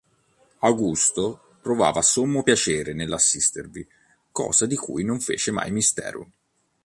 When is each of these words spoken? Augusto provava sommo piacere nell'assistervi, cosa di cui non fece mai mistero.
Augusto 0.61 1.51
provava 1.61 2.01
sommo 2.01 2.41
piacere 2.41 2.95
nell'assistervi, 2.95 3.87
cosa 4.31 4.65
di 4.65 4.75
cui 4.75 5.03
non 5.03 5.19
fece 5.21 5.51
mai 5.51 5.69
mistero. 5.69 6.31